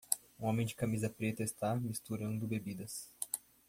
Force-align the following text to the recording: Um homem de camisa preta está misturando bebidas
Um 0.39 0.47
homem 0.47 0.65
de 0.65 0.73
camisa 0.73 1.11
preta 1.11 1.43
está 1.43 1.75
misturando 1.75 2.47
bebidas 2.47 3.07